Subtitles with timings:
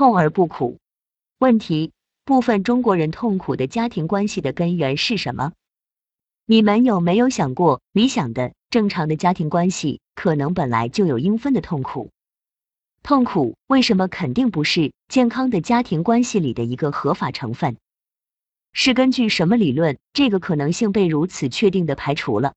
[0.00, 0.78] 痛而不苦。
[1.36, 1.92] 问题：
[2.24, 5.52] 部分中国人痛苦的家庭关系的根源是什么？
[6.46, 12.10] 你们有没有想过，理想的、正常的家庭关系可能本来就有应分的痛苦？
[13.02, 17.76] 痛苦为什么肯定不是健康的家庭关系里的一个合法成分？
[18.72, 22.54] 是根据什么理论，这个可能性被如此确定的排除了？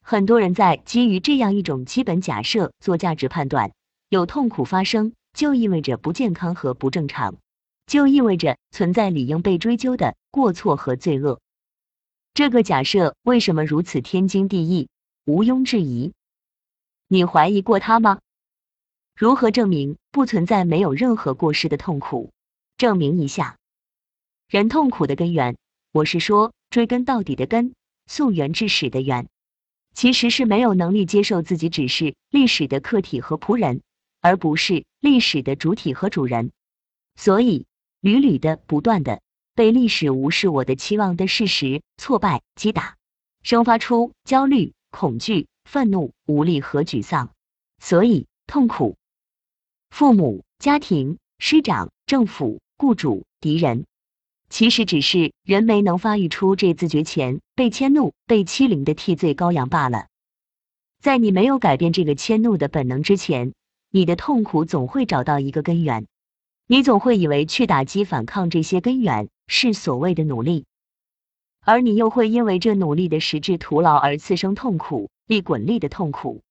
[0.00, 3.72] 很多人在基于这样一种基本假设做价值判断：
[4.08, 7.36] 有痛苦发生，就意味着不健康和不正常，
[7.86, 11.40] 就意味着存在理应被追究的过错和罪恶。
[12.32, 14.88] 这个假设为什么如此天经地义、
[15.26, 16.14] 毋庸置疑？
[17.06, 18.20] 你怀疑过它吗？
[19.14, 22.32] 如何证明不存在没有任何过失的痛苦？
[22.78, 23.58] 证明一下。
[24.48, 25.58] 人痛苦的根源，
[25.92, 27.74] 我是说追根到底的根，
[28.06, 29.28] 溯源至始的源，
[29.92, 33.82] 其实是没有能力接受自己只是历史的客体和仆人，
[34.22, 36.50] 而不是历史的主体和主人。
[37.14, 37.64] 所以
[38.00, 39.20] 屡屡的、不断的
[39.54, 42.96] 被历史无视我的期望的事实挫败击打，
[43.44, 47.30] 生发出焦虑、恐惧、愤怒、无力和沮丧。
[47.78, 48.96] 所以痛苦，
[49.90, 53.86] 父母、家庭、师长、政府、雇主、敌人。
[54.50, 60.08] 其实只是人没能发育出这自觉前被迁怒、被欺凌的替罪羔羊罢了。
[61.00, 63.54] 在你没有改变这个迁怒的本能之前，
[63.96, 66.06] 你的痛苦总会找到一个根源。
[66.66, 70.66] 你总会以为去打击、反抗这些根源是所谓的努力，
[71.62, 76.42] 而你又会因为这努力的实质徒劳而次生痛苦、利滚利的痛苦，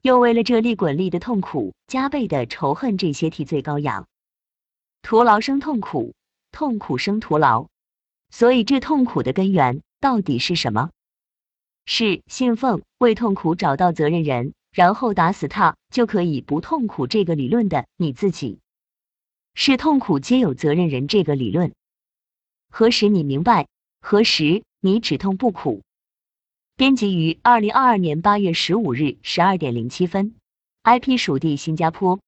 [0.00, 4.08] 又为了这利滚利的痛苦加倍的仇恨这些替罪羔羊。
[5.02, 6.14] 徒劳生痛苦。
[6.50, 7.66] 痛苦生徒劳，
[8.30, 10.88] 所以这痛苦的根源到底是什么？
[11.84, 18.58] 是信奉为痛苦找到责任人，然后打死他就可以不痛苦这个理论的你自己？
[19.54, 21.72] 是痛苦皆有责任人这个理论？
[22.68, 23.68] 何时你明白？
[24.02, 25.80] 何时你只痛不苦？
[26.76, 30.34] 编辑于二零二二年八月十五日十二点零七分
[30.82, 32.20] ，IP 属地新加坡。